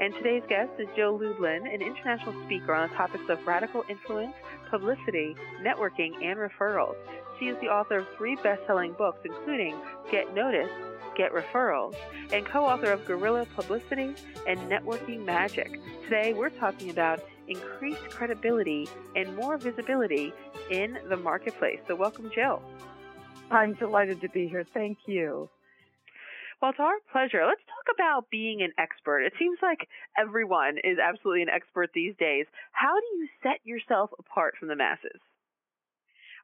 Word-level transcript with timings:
And 0.00 0.14
today's 0.14 0.42
guest 0.48 0.70
is 0.78 0.88
Jill 0.96 1.18
Lublin, 1.18 1.66
an 1.66 1.82
international 1.82 2.32
speaker 2.46 2.72
on 2.72 2.88
the 2.88 2.94
topics 2.94 3.28
of 3.28 3.46
radical 3.46 3.84
influence, 3.86 4.32
publicity, 4.70 5.36
networking, 5.60 6.14
and 6.24 6.38
referrals. 6.38 6.94
She 7.38 7.48
is 7.48 7.60
the 7.60 7.66
author 7.66 7.98
of 7.98 8.06
three 8.16 8.34
best 8.36 8.62
selling 8.66 8.94
books, 8.94 9.18
including 9.26 9.76
Get 10.10 10.34
Noticed, 10.34 10.72
Get 11.18 11.34
Referrals, 11.34 11.94
and 12.32 12.46
co 12.46 12.64
author 12.64 12.90
of 12.90 13.04
Guerrilla 13.04 13.44
Publicity 13.54 14.14
and 14.46 14.58
Networking 14.70 15.22
Magic. 15.26 15.78
Today, 16.04 16.32
we're 16.32 16.48
talking 16.48 16.88
about 16.88 17.22
increased 17.46 18.08
credibility 18.08 18.88
and 19.14 19.36
more 19.36 19.58
visibility 19.58 20.32
in 20.70 20.96
the 21.10 21.16
marketplace. 21.18 21.80
So, 21.86 21.94
welcome, 21.94 22.30
Jill. 22.34 22.62
I'm 23.50 23.74
delighted 23.74 24.22
to 24.22 24.30
be 24.30 24.48
here. 24.48 24.64
Thank 24.72 24.96
you. 25.04 25.50
Well, 26.60 26.70
it's 26.72 26.80
our 26.80 27.00
pleasure. 27.10 27.44
Let's 27.46 27.64
talk 27.66 27.94
about 27.94 28.30
being 28.30 28.62
an 28.62 28.72
expert. 28.78 29.22
It 29.22 29.32
seems 29.38 29.58
like 29.62 29.88
everyone 30.18 30.78
is 30.78 30.98
absolutely 30.98 31.42
an 31.42 31.48
expert 31.48 31.90
these 31.94 32.14
days. 32.16 32.46
How 32.72 32.94
do 33.00 33.06
you 33.18 33.28
set 33.42 33.60
yourself 33.64 34.10
apart 34.18 34.56
from 34.58 34.68
the 34.68 34.76
masses? 34.76 35.20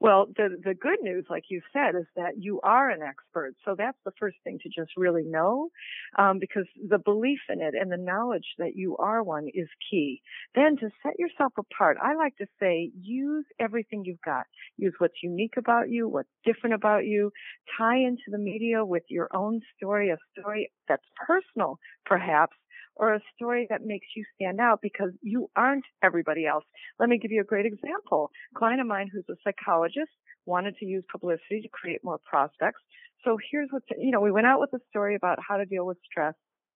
Well, 0.00 0.26
the 0.36 0.56
the 0.62 0.74
good 0.74 0.98
news, 1.02 1.26
like 1.30 1.44
you 1.48 1.60
said, 1.72 1.94
is 1.94 2.06
that 2.16 2.34
you 2.38 2.60
are 2.62 2.90
an 2.90 3.02
expert. 3.02 3.54
So 3.64 3.74
that's 3.76 3.98
the 4.04 4.12
first 4.18 4.36
thing 4.44 4.58
to 4.62 4.68
just 4.68 4.92
really 4.96 5.24
know, 5.24 5.70
um, 6.18 6.38
because 6.38 6.66
the 6.88 6.98
belief 6.98 7.40
in 7.48 7.60
it 7.60 7.74
and 7.80 7.90
the 7.90 7.96
knowledge 7.96 8.46
that 8.58 8.76
you 8.76 8.96
are 8.96 9.22
one 9.22 9.46
is 9.54 9.68
key. 9.90 10.20
Then 10.54 10.76
to 10.78 10.90
set 11.02 11.18
yourself 11.18 11.52
apart, 11.58 11.96
I 12.02 12.14
like 12.14 12.36
to 12.36 12.46
say 12.60 12.90
use 13.00 13.44
everything 13.58 14.04
you've 14.04 14.22
got. 14.24 14.46
Use 14.76 14.94
what's 14.98 15.22
unique 15.22 15.54
about 15.56 15.90
you, 15.90 16.08
what's 16.08 16.28
different 16.44 16.74
about 16.74 17.04
you. 17.04 17.30
Tie 17.78 17.98
into 17.98 18.24
the 18.28 18.38
media 18.38 18.84
with 18.84 19.04
your 19.08 19.28
own 19.34 19.60
story, 19.76 20.10
a 20.10 20.16
story 20.38 20.70
that's 20.88 21.04
personal, 21.26 21.78
perhaps, 22.04 22.56
or 22.96 23.14
a 23.14 23.20
story 23.34 23.66
that 23.70 23.84
makes 23.84 24.06
you 24.16 24.24
stand 24.34 24.60
out 24.60 24.80
because 24.82 25.10
you 25.22 25.50
aren't 25.56 25.84
everybody 26.02 26.46
else. 26.46 26.64
Let 26.98 27.08
me 27.08 27.18
give 27.18 27.32
you 27.32 27.40
a 27.40 27.44
great 27.44 27.66
example. 27.66 28.30
A 28.54 28.58
client 28.58 28.80
of 28.80 28.86
mine 28.86 29.10
who's 29.12 29.24
a 29.28 29.34
psychologist 29.44 30.10
wanted 30.46 30.76
to 30.78 30.86
use 30.86 31.04
publicity 31.10 31.60
to 31.62 31.68
create 31.68 32.00
more 32.04 32.20
prospects. 32.24 32.80
So 33.24 33.38
here's 33.50 33.68
what, 33.70 33.82
you 33.98 34.10
know, 34.10 34.20
we 34.20 34.30
went 34.30 34.46
out 34.46 34.60
with 34.60 34.72
a 34.74 34.80
story 34.90 35.16
about 35.16 35.38
how 35.46 35.56
to 35.56 35.64
deal 35.64 35.86
with 35.86 35.98
stress 36.04 36.34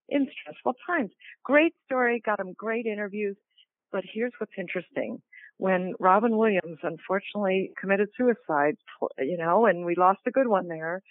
in 0.08 0.26
stressful 0.40 0.74
times. 0.86 1.10
Great 1.44 1.74
story, 1.84 2.22
got 2.24 2.40
him 2.40 2.54
great 2.56 2.86
interviews. 2.86 3.36
But 3.92 4.04
here's 4.12 4.32
what's 4.38 4.52
interesting. 4.58 5.22
When 5.56 5.94
Robin 5.98 6.36
Williams 6.36 6.78
unfortunately 6.82 7.72
committed 7.80 8.08
suicide, 8.16 8.76
you 9.18 9.36
know, 9.36 9.66
and 9.66 9.84
we 9.84 9.94
lost 9.96 10.20
a 10.26 10.30
good 10.30 10.46
one 10.46 10.68
there, 10.68 11.02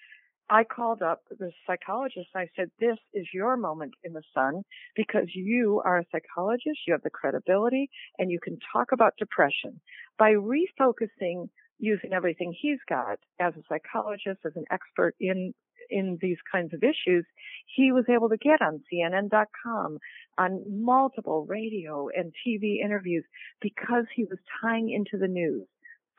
I 0.49 0.63
called 0.63 1.01
up 1.01 1.23
the 1.29 1.51
psychologist 1.65 2.29
and 2.33 2.43
I 2.43 2.49
said, 2.55 2.71
this 2.79 2.97
is 3.13 3.27
your 3.33 3.57
moment 3.57 3.93
in 4.03 4.13
the 4.13 4.23
sun 4.33 4.63
because 4.95 5.27
you 5.33 5.81
are 5.83 5.99
a 5.99 6.05
psychologist, 6.11 6.79
you 6.87 6.93
have 6.93 7.03
the 7.03 7.09
credibility, 7.09 7.89
and 8.17 8.31
you 8.31 8.39
can 8.41 8.57
talk 8.71 8.93
about 8.93 9.17
depression. 9.17 9.81
By 10.17 10.31
refocusing 10.31 11.49
using 11.79 12.13
everything 12.13 12.55
he's 12.59 12.79
got 12.87 13.19
as 13.39 13.53
a 13.55 13.63
psychologist, 13.69 14.39
as 14.45 14.53
an 14.55 14.65
expert 14.71 15.15
in 15.19 15.53
in 15.89 16.17
these 16.21 16.37
kinds 16.51 16.73
of 16.73 16.83
issues, 16.83 17.25
he 17.73 17.93
was 17.93 18.03
able 18.09 18.27
to 18.27 18.35
get 18.35 18.61
on 18.61 18.81
CNN.com, 18.91 19.97
on 20.37 20.63
multiple 20.67 21.45
radio 21.45 22.09
and 22.13 22.33
TV 22.45 22.83
interviews 22.83 23.23
because 23.61 24.03
he 24.13 24.25
was 24.25 24.37
tying 24.61 24.89
into 24.89 25.17
the 25.17 25.31
news. 25.31 25.65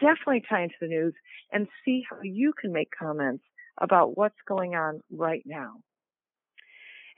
Definitely 0.01 0.45
tie 0.49 0.63
into 0.63 0.77
the 0.81 0.87
news 0.87 1.13
and 1.53 1.69
see 1.85 2.03
how 2.09 2.17
you 2.23 2.55
can 2.59 2.73
make 2.73 2.89
comments 2.99 3.45
about 3.81 4.17
what's 4.17 4.39
going 4.47 4.75
on 4.75 5.01
right 5.11 5.43
now. 5.47 5.77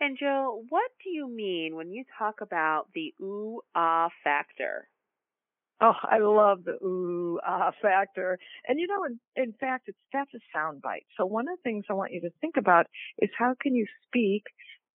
And 0.01 0.17
Jill, 0.19 0.63
what 0.71 0.91
do 1.05 1.11
you 1.11 1.29
mean 1.29 1.77
when 1.77 1.91
you 1.91 2.05
talk 2.19 2.41
about 2.41 2.87
the 2.95 3.13
ooh 3.21 3.61
ah 3.75 4.09
factor? 4.25 4.89
Oh, 5.83 5.95
I 6.03 6.19
love 6.19 6.65
the 6.65 6.83
ooh 6.85 7.39
ah 7.47 7.73
factor. 7.83 8.39
And 8.67 8.81
you 8.81 8.87
know, 8.87 9.05
in, 9.05 9.21
in 9.37 9.53
fact, 9.61 9.89
it's 9.89 9.99
that's 10.13 10.31
a 10.35 10.57
soundbite. 10.57 11.05
So 11.17 11.27
one 11.27 11.49
of 11.49 11.59
the 11.59 11.63
things 11.63 11.85
I 11.91 11.95
want 11.95 12.13
you 12.13 12.21
to 12.23 12.31
think 12.41 12.57
about 12.57 12.87
is 13.19 13.31
how 13.39 13.55
can 13.61 13.75
you 13.75 13.87
speak 14.07 14.45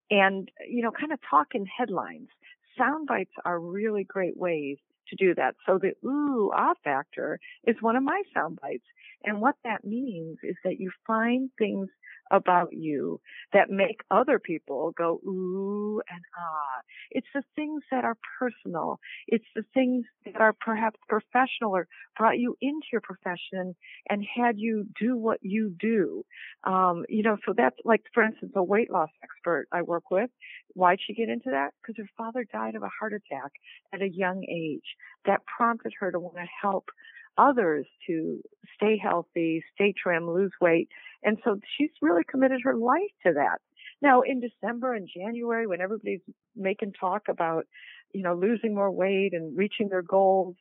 and 0.09 0.49
you 0.67 0.83
know, 0.83 0.91
kind 0.91 1.11
of 1.11 1.19
talk 1.29 1.47
in 1.53 1.65
headlines. 1.65 2.29
Sound 2.77 3.07
bites 3.07 3.33
are 3.43 3.59
really 3.59 4.03
great 4.03 4.37
ways 4.37 4.77
to 5.09 5.15
do 5.15 5.35
that. 5.35 5.55
So 5.65 5.77
the 5.79 5.93
ooh 6.07 6.51
ah 6.55 6.73
factor 6.83 7.39
is 7.65 7.75
one 7.81 7.95
of 7.95 8.03
my 8.03 8.21
sound 8.33 8.59
bites. 8.61 8.85
And 9.23 9.41
what 9.41 9.55
that 9.63 9.85
means 9.85 10.37
is 10.43 10.55
that 10.63 10.79
you 10.79 10.91
find 11.07 11.49
things 11.57 11.89
about 12.31 12.73
you 12.73 13.19
that 13.53 13.69
make 13.69 14.01
other 14.09 14.39
people 14.39 14.91
go 14.97 15.19
ooh 15.25 16.01
ah. 16.37 16.81
It's 17.11 17.27
the 17.33 17.43
things 17.55 17.83
that 17.91 18.03
are 18.03 18.17
personal. 18.39 18.99
It's 19.27 19.45
the 19.55 19.63
things 19.73 20.05
that 20.25 20.41
are 20.41 20.53
perhaps 20.53 20.99
professional 21.07 21.75
or 21.75 21.87
brought 22.17 22.37
you 22.37 22.55
into 22.61 22.87
your 22.91 23.01
profession 23.01 23.75
and 24.09 24.25
had 24.35 24.57
you 24.57 24.85
do 24.99 25.17
what 25.17 25.39
you 25.41 25.73
do. 25.79 26.23
Um, 26.63 27.05
you 27.09 27.23
know, 27.23 27.37
so 27.45 27.53
that's 27.55 27.77
like, 27.83 28.01
for 28.13 28.23
instance, 28.23 28.53
a 28.55 28.63
weight 28.63 28.91
loss 28.91 29.09
expert 29.23 29.67
I 29.71 29.81
work 29.81 30.11
with. 30.11 30.29
Why'd 30.73 30.99
she 31.05 31.13
get 31.13 31.29
into 31.29 31.51
that? 31.51 31.71
Because 31.81 31.95
her 31.97 32.09
father 32.17 32.45
died 32.51 32.75
of 32.75 32.83
a 32.83 32.89
heart 32.99 33.13
attack 33.13 33.51
at 33.93 34.01
a 34.01 34.09
young 34.09 34.43
age. 34.49 34.95
That 35.25 35.41
prompted 35.45 35.93
her 35.99 36.11
to 36.11 36.19
want 36.19 36.35
to 36.35 36.45
help 36.61 36.89
others 37.37 37.85
to 38.07 38.41
stay 38.75 38.97
healthy, 39.01 39.63
stay 39.73 39.93
trim, 40.01 40.29
lose 40.29 40.51
weight. 40.61 40.89
And 41.23 41.37
so 41.43 41.59
she's 41.77 41.91
really 42.01 42.23
committed 42.29 42.61
her 42.63 42.75
life 42.75 43.11
to 43.25 43.33
that. 43.33 43.59
Now 44.01 44.21
in 44.21 44.41
December 44.41 44.93
and 44.93 45.09
January, 45.13 45.67
when 45.67 45.81
everybody's 45.81 46.21
making 46.55 46.93
talk 46.99 47.23
about, 47.29 47.65
you 48.13 48.23
know, 48.23 48.35
losing 48.35 48.75
more 48.75 48.91
weight 48.91 49.31
and 49.33 49.57
reaching 49.57 49.89
their 49.89 50.01
goals 50.01 50.55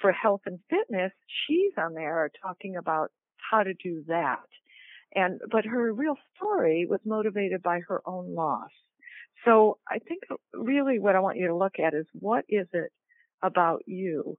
for 0.00 0.12
health 0.12 0.42
and 0.46 0.58
fitness, 0.70 1.12
she's 1.46 1.72
on 1.76 1.94
there 1.94 2.30
talking 2.42 2.76
about 2.76 3.10
how 3.50 3.62
to 3.62 3.74
do 3.74 4.04
that. 4.08 4.46
And, 5.14 5.40
but 5.50 5.64
her 5.64 5.92
real 5.92 6.16
story 6.36 6.86
was 6.88 7.00
motivated 7.04 7.62
by 7.62 7.80
her 7.88 8.02
own 8.06 8.34
loss. 8.34 8.70
So 9.44 9.78
I 9.88 9.98
think 9.98 10.22
really 10.52 10.98
what 10.98 11.16
I 11.16 11.20
want 11.20 11.38
you 11.38 11.46
to 11.48 11.56
look 11.56 11.78
at 11.78 11.94
is 11.94 12.06
what 12.12 12.44
is 12.48 12.66
it 12.72 12.90
about 13.42 13.82
you 13.86 14.36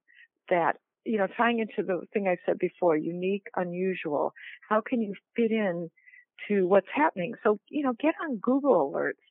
that 0.50 0.76
you 1.06 1.18
know, 1.18 1.28
tying 1.38 1.60
into 1.60 1.82
the 1.82 2.06
thing 2.14 2.28
I 2.28 2.38
said 2.46 2.60
before, 2.60 2.96
unique, 2.96 3.48
unusual. 3.56 4.34
How 4.68 4.82
can 4.82 5.02
you 5.02 5.16
fit 5.36 5.52
in 5.52 5.90
to 6.48 6.68
what's 6.68 6.88
happening? 6.94 7.34
So, 7.44 7.60
you 7.70 7.84
know, 7.84 7.94
get 8.00 8.16
on 8.24 8.38
Google 8.38 8.92
alerts 8.92 9.24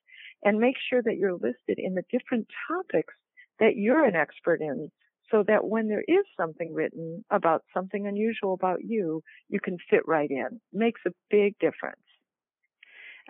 and 0.43 0.59
make 0.59 0.77
sure 0.89 1.03
that 1.03 1.17
you're 1.17 1.33
listed 1.33 1.79
in 1.79 1.95
the 1.95 2.05
different 2.11 2.47
topics 2.69 3.15
that 3.59 3.77
you're 3.77 4.05
an 4.05 4.17
expert 4.17 4.61
in 4.61 4.91
so 5.31 5.45
that 5.47 5.67
when 5.67 5.89
there 5.89 6.05
is 6.07 6.25
something 6.37 6.73
written 6.73 7.25
about 7.31 7.63
something 7.75 8.07
unusual 8.07 8.55
about 8.55 8.79
you, 8.83 9.23
you 9.49 9.61
can 9.61 9.77
fit 9.91 10.07
right 10.07 10.31
in. 10.31 10.61
Makes 10.73 11.03
a 11.07 11.11
big 11.31 11.59
difference. 11.59 12.01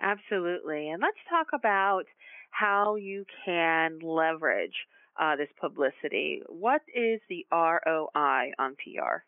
Absolutely. 0.01 0.89
And 0.89 1.01
let's 1.01 1.17
talk 1.29 1.47
about 1.53 2.05
how 2.51 2.95
you 2.95 3.25
can 3.45 3.99
leverage 4.01 4.75
uh, 5.19 5.35
this 5.35 5.49
publicity. 5.59 6.41
What 6.47 6.81
is 6.95 7.19
the 7.29 7.45
ROI 7.51 8.51
on 8.57 8.75
PR? 8.75 9.23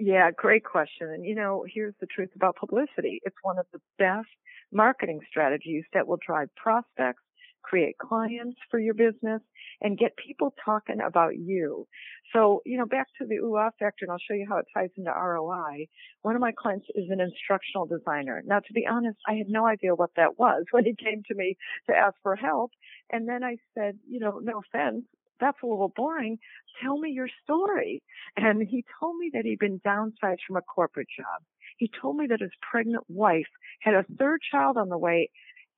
Yeah, 0.00 0.30
great 0.36 0.64
question. 0.64 1.10
And 1.10 1.26
you 1.26 1.36
know, 1.36 1.64
here's 1.72 1.94
the 2.00 2.08
truth 2.08 2.30
about 2.36 2.56
publicity. 2.56 3.20
It's 3.24 3.36
one 3.42 3.58
of 3.58 3.66
the 3.72 3.80
best 3.98 4.28
marketing 4.72 5.20
strategies 5.30 5.84
that 5.94 6.08
will 6.08 6.18
drive 6.26 6.48
prospects, 6.56 7.22
create 7.62 7.98
clients 7.98 8.58
for 8.70 8.80
your 8.80 8.94
business, 8.94 9.42
and 9.82 9.98
get 9.98 10.16
people 10.16 10.54
talking 10.64 11.00
about 11.06 11.36
you. 11.38 11.86
So, 12.32 12.62
you 12.66 12.78
know, 12.78 12.86
back 12.86 13.08
to 13.20 13.26
the 13.26 13.36
ooh 13.36 13.58
factor, 13.78 14.06
and 14.06 14.12
I'll 14.12 14.18
show 14.26 14.34
you 14.34 14.46
how 14.48 14.58
it 14.58 14.66
ties 14.74 14.90
into 14.96 15.10
ROI. 15.12 15.88
One 16.22 16.34
of 16.34 16.40
my 16.40 16.52
clients 16.52 16.86
is 16.96 17.10
an 17.10 17.20
instructional 17.20 17.86
designer. 17.86 18.42
Now, 18.46 18.60
to 18.60 18.72
be 18.74 18.86
honest, 18.90 19.18
I 19.28 19.34
had 19.34 19.48
no 19.50 19.66
idea 19.66 19.94
what 19.94 20.10
that 20.16 20.38
was 20.38 20.64
when 20.72 20.86
he 20.86 20.94
came 20.96 21.22
to 21.28 21.34
me 21.34 21.56
to 21.90 21.96
ask 21.96 22.16
for 22.22 22.36
help. 22.36 22.72
And 23.12 23.28
then 23.28 23.44
I 23.44 23.58
said, 23.76 23.98
you 24.08 24.20
know, 24.20 24.40
no 24.42 24.60
offense, 24.60 25.04
that's 25.40 25.58
a 25.62 25.66
little 25.66 25.92
boring. 25.94 26.38
Tell 26.82 26.98
me 26.98 27.10
your 27.10 27.28
story. 27.44 28.02
And 28.36 28.66
he 28.66 28.84
told 29.00 29.16
me 29.18 29.30
that 29.34 29.44
he'd 29.44 29.58
been 29.58 29.80
downsized 29.80 30.40
from 30.46 30.56
a 30.56 30.62
corporate 30.62 31.08
job. 31.16 31.42
He 31.78 31.90
told 32.00 32.16
me 32.16 32.26
that 32.28 32.40
his 32.40 32.50
pregnant 32.70 33.04
wife 33.08 33.48
had 33.80 33.94
a 33.94 34.04
third 34.18 34.40
child 34.50 34.76
on 34.76 34.88
the 34.88 34.98
way 34.98 35.30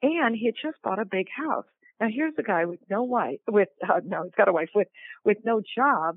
and 0.02 0.34
he 0.36 0.46
had 0.46 0.54
just 0.60 0.82
bought 0.82 0.98
a 0.98 1.04
big 1.04 1.26
house. 1.34 1.66
Now 2.00 2.08
here's 2.10 2.34
a 2.38 2.42
guy 2.42 2.64
with 2.64 2.80
no 2.90 3.04
wife, 3.04 3.38
with, 3.48 3.68
uh, 3.88 4.00
no, 4.04 4.24
he's 4.24 4.34
got 4.36 4.48
a 4.48 4.52
wife 4.52 4.70
with, 4.74 4.88
with 5.24 5.38
no 5.44 5.62
job, 5.76 6.16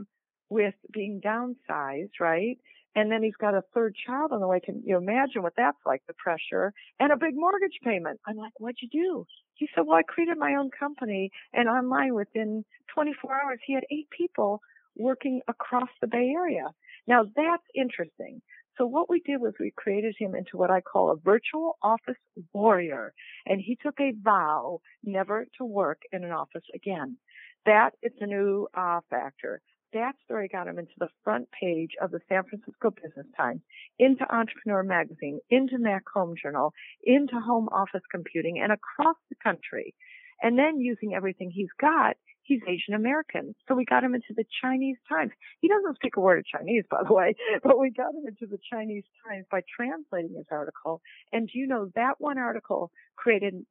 with 0.50 0.74
being 0.92 1.22
downsized, 1.24 2.20
right? 2.20 2.58
And 2.96 3.12
then 3.12 3.22
he's 3.22 3.36
got 3.36 3.54
a 3.54 3.64
third 3.74 3.96
child 4.06 4.32
on 4.32 4.40
the 4.40 4.48
way. 4.48 4.60
Can 4.60 4.82
you 4.86 4.98
imagine 4.98 5.44
what 5.44 5.54
that's 5.58 5.78
like? 5.86 6.02
The 6.08 6.14
pressure 6.14 6.74
and 7.00 7.12
a 7.12 7.18
big 7.18 7.36
mortgage 7.36 7.80
payment. 7.84 8.20
I'm 8.26 8.38
like, 8.38 8.54
what'd 8.58 8.78
you 8.82 8.90
do? 8.90 9.26
He 9.56 9.68
said, 9.76 9.86
well, 9.86 9.98
I 9.98 10.04
created 10.04 10.38
my 10.38 10.56
own 10.56 10.70
company 10.78 11.32
and 11.54 11.68
online 11.68 12.14
within 12.14 12.64
24 12.94 13.34
hours, 13.34 13.60
he 13.66 13.74
had 13.74 13.84
eight 13.92 14.10
people 14.10 14.62
working 14.96 15.42
across 15.48 15.90
the 16.02 16.08
Bay 16.08 16.34
Area. 16.36 16.70
Now 17.08 17.26
that's 17.36 17.64
interesting. 17.76 18.42
So 18.78 18.86
what 18.86 19.10
we 19.10 19.22
did 19.22 19.40
was 19.40 19.54
we 19.60 19.72
created 19.76 20.16
him 20.18 20.36
into 20.36 20.58
what 20.58 20.70
I 20.70 20.82
call 20.82 21.12
a 21.12 21.16
virtual 21.16 21.78
office 21.82 22.18
warrior. 22.54 23.14
And 23.46 23.62
he 23.62 23.78
took 23.82 24.00
a 24.00 24.14
vow 24.22 24.82
never 25.04 25.48
to 25.58 25.66
work 25.66 26.02
in 26.12 26.24
an 26.24 26.32
office 26.32 26.64
again. 26.74 27.18
That 27.66 27.92
is 28.04 28.12
a 28.20 28.28
new 28.28 28.68
uh, 28.78 29.00
factor. 29.10 29.62
That 29.96 30.16
story 30.26 30.50
got 30.50 30.68
him 30.68 30.78
into 30.78 30.92
the 31.00 31.08
front 31.24 31.48
page 31.58 31.92
of 32.02 32.12
the 32.12 32.20
San 32.28 32.44
Francisco 32.44 32.92
Business 32.92 33.28
Times, 33.38 33.62
into 33.98 34.24
Entrepreneur 34.30 34.84
Magazine, 34.84 35.40
into 35.50 35.78
Mac 35.78 36.04
Home 36.14 36.36
Journal, 36.36 36.74
into 37.06 37.40
Home 37.40 37.70
Office 37.72 38.04
Computing, 38.12 38.60
and 38.60 38.74
across 38.74 39.16
the 39.30 39.38
country. 39.42 39.96
And 40.42 40.60
then 40.60 40.82
using 40.82 41.14
everything 41.16 41.50
he's 41.50 41.72
got, 41.80 42.18
he's 42.44 42.60
Asian 42.68 42.94
American. 42.94 43.56
So 43.70 43.76
we 43.76 43.86
got 43.86 44.04
him 44.04 44.16
into 44.16 44.34
the 44.36 44.44
Chinese 44.62 44.98
Times. 45.08 45.32
He 45.62 45.70
doesn't 45.70 45.96
speak 45.96 46.18
a 46.18 46.20
word 46.20 46.40
of 46.40 46.46
Chinese, 46.46 46.84
by 46.92 47.04
the 47.08 47.14
way, 47.14 47.34
but 47.64 47.80
we 47.80 47.90
got 47.90 48.14
him 48.14 48.28
into 48.28 48.48
the 48.52 48.60
Chinese 48.70 49.06
Times 49.26 49.46
by 49.50 49.62
translating 49.74 50.36
his 50.36 50.48
article. 50.52 51.02
And 51.32 51.48
do 51.48 51.58
you 51.58 51.68
know, 51.68 51.90
that 51.96 52.16
one 52.20 52.38
article 52.38 52.92
created 53.16 53.66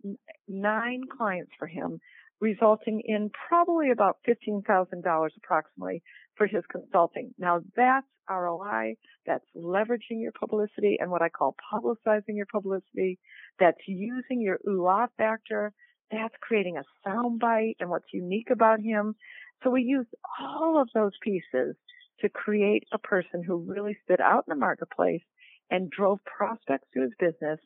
nine 0.48 1.02
clients 1.14 1.52
for 1.58 1.66
him, 1.66 2.00
resulting 2.40 3.02
in 3.04 3.30
probably 3.48 3.90
about 3.90 4.18
$15,000 4.28 5.28
approximately 5.36 6.02
for 6.36 6.46
his 6.46 6.62
consulting. 6.70 7.32
Now 7.38 7.60
that's 7.76 8.06
ROI. 8.28 8.96
That's 9.26 9.44
leveraging 9.56 10.20
your 10.22 10.32
publicity 10.32 10.98
and 11.00 11.10
what 11.10 11.22
I 11.22 11.28
call 11.28 11.56
publicizing 11.72 12.36
your 12.36 12.46
publicity. 12.46 13.18
That's 13.58 13.78
using 13.86 14.40
your 14.40 14.58
ooh 14.68 15.06
factor 15.16 15.72
that's 16.10 16.34
creating 16.40 16.76
a 16.76 17.08
soundbite 17.08 17.76
and 17.80 17.90
what's 17.90 18.12
unique 18.12 18.50
about 18.50 18.80
him. 18.80 19.14
So 19.62 19.70
we 19.70 19.82
used 19.82 20.10
all 20.40 20.80
of 20.80 20.88
those 20.94 21.12
pieces 21.22 21.76
to 22.20 22.28
create 22.28 22.84
a 22.92 22.98
person 22.98 23.42
who 23.42 23.56
really 23.66 23.96
stood 24.04 24.20
out 24.20 24.44
in 24.46 24.50
the 24.52 24.60
marketplace 24.60 25.22
and 25.70 25.90
drove 25.90 26.18
prospects 26.24 26.86
to 26.94 27.02
his 27.02 27.12
business 27.18 27.58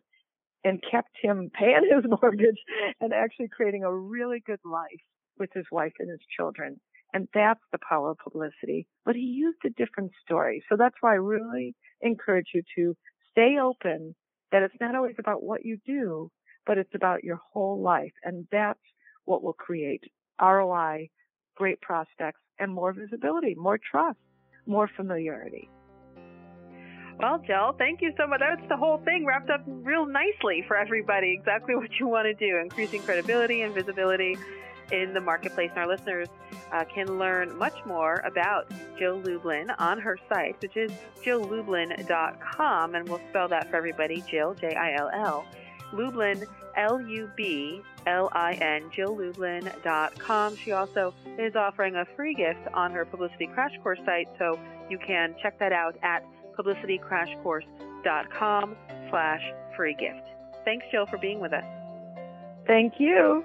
and 0.65 0.83
kept 0.91 1.11
him 1.21 1.51
paying 1.53 1.89
his 1.91 2.05
mortgage 2.23 2.59
and 3.01 3.13
actually 3.13 3.49
creating 3.49 3.85
a 3.85 3.95
really 3.95 4.43
good 4.45 4.61
life 4.65 5.01
with 5.39 5.51
his 5.55 5.67
wife 5.71 5.93
and 5.99 6.11
his 6.11 6.21
children. 6.37 6.81
And 7.15 7.29
that's 7.33 7.61
the 7.73 7.79
power 7.89 8.11
of 8.11 8.19
publicity. 8.19 8.87
But 9.05 9.15
he 9.15 9.23
used 9.23 9.59
a 9.65 9.71
different 9.71 10.13
story. 10.25 10.63
So 10.69 10.77
that's 10.77 10.97
why 11.01 11.13
I 11.13 11.17
really 11.17 11.75
encourage 12.03 12.49
you 12.55 12.63
to 12.77 12.97
stay 13.31 13.57
open 13.61 14.15
that 14.53 14.63
it's 14.63 14.75
not 14.81 14.95
always 14.95 15.17
about 15.19 15.43
what 15.43 15.65
you 15.65 15.79
do, 15.87 16.31
but 16.67 16.79
it's 16.79 16.95
about 16.95 17.25
your 17.25 17.41
whole 17.53 17.81
life. 17.81 18.13
And 18.25 18.47
that's 18.53 18.81
what 19.25 19.43
will 19.43 19.55
create 19.55 20.03
ROI, 20.41 21.09
great 21.57 21.81
prospects, 21.81 22.41
and 22.59 22.73
more 22.73 22.93
visibility, 22.93 23.55
more 23.57 23.79
trust, 23.79 24.19
more 24.67 24.89
familiarity. 24.97 25.71
Well, 27.19 27.39
Jill, 27.45 27.75
thank 27.79 28.01
you 28.01 28.13
so 28.17 28.29
much. 28.29 28.39
That's 28.39 28.69
the 28.69 28.77
whole 28.77 28.99
thing 28.99 29.27
wrapped 29.27 29.51
up 29.51 29.63
real 29.67 30.07
nicely 30.07 30.65
for 30.69 30.77
everybody. 30.77 31.33
Exactly 31.33 31.75
what 31.75 31.91
you 31.99 32.07
want 32.07 32.27
to 32.27 32.35
do, 32.35 32.59
increasing 32.59 33.03
credibility 33.03 33.63
and 33.63 33.75
visibility 33.75 34.39
in 34.93 35.13
the 35.13 35.21
marketplace. 35.21 35.71
And 35.71 35.81
our 35.81 35.89
listeners 35.89 36.29
uh, 36.71 36.85
can 36.85 37.19
learn 37.19 37.59
much 37.59 37.75
more 37.85 38.23
about 38.25 38.71
Jill 38.99 39.21
Lublin 39.21 39.71
on 39.79 39.99
her 39.99 40.17
site, 40.29 40.63
which 40.63 40.77
is 40.77 40.93
jilllublin.com. 41.25 42.95
And 42.95 43.09
we'll 43.09 43.21
spell 43.31 43.49
that 43.49 43.69
for 43.69 43.77
everybody 43.77 44.23
Jill, 44.31 44.55
J 44.55 44.75
I 44.77 44.95
L 44.95 45.11
L 45.13 45.45
Lublin, 45.93 46.45
L 46.77 47.01
U 47.01 47.29
B 47.37 47.83
L 48.07 48.29
I 48.33 48.53
N, 48.55 48.91
jilllublin.com. 48.97 50.57
She 50.57 50.71
also 50.71 51.13
is 51.37 51.57
offering 51.57 51.97
a 51.97 52.05
free 52.17 52.35
gift 52.35 52.61
on 52.75 52.93
her 52.93 53.05
Publicity 53.05 53.49
Crash 53.49 53.73
Course 53.83 53.99
site, 54.07 54.29
so 54.39 54.57
you 54.89 54.99
can 54.99 55.35
check 55.43 55.59
that 55.59 55.73
out 55.73 55.97
at 56.03 56.25
publicitycrashcourse.com 56.59 58.77
slash 59.11 59.43
free 59.77 59.95
gift. 59.95 60.27
Thanks, 60.65 60.87
Jill, 60.91 61.07
for 61.07 61.19
being 61.19 61.39
with 61.41 61.53
us. 61.53 61.65
Thank 62.67 62.95
you. 62.99 63.45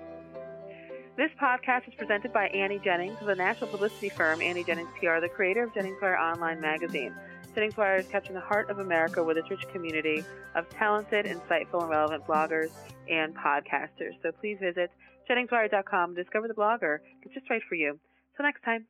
This 1.15 1.29
podcast 1.39 1.87
is 1.87 1.93
presented 1.95 2.33
by 2.33 2.47
Annie 2.47 2.81
Jennings 2.83 3.21
of 3.21 3.27
the 3.27 3.35
national 3.35 3.69
publicity 3.69 4.09
firm 4.09 4.41
Annie 4.41 4.63
Jennings 4.63 4.89
PR, 4.99 5.19
the 5.21 5.29
creator 5.29 5.63
of 5.63 5.71
Jennings 5.73 5.97
Wire 6.01 6.17
Online 6.17 6.59
Magazine. 6.59 7.13
Jennings 7.53 7.77
Wire 7.77 7.97
is 7.97 8.07
capturing 8.07 8.33
the 8.33 8.41
heart 8.41 8.71
of 8.71 8.79
America 8.79 9.23
with 9.23 9.37
its 9.37 9.47
rich 9.49 9.61
community 9.71 10.25
of 10.55 10.67
talented, 10.69 11.27
insightful, 11.27 11.81
and 11.81 11.89
relevant 11.89 12.25
bloggers 12.25 12.71
and 13.07 13.35
podcasters. 13.35 14.19
So 14.23 14.31
please 14.31 14.57
visit 14.59 14.89
JenningsWire.com, 15.29 16.15
discover 16.15 16.47
the 16.47 16.55
blogger. 16.55 16.97
It's 17.21 17.33
just 17.33 17.49
right 17.49 17.61
for 17.69 17.75
you. 17.75 17.99
Till 18.35 18.45
next 18.45 18.63
time. 18.63 18.87